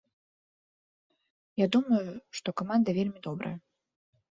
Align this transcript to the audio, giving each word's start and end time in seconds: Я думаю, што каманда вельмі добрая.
Я 1.63 1.67
думаю, 1.77 2.01
што 2.41 2.49
каманда 2.63 2.99
вельмі 2.99 3.19
добрая. 3.31 3.55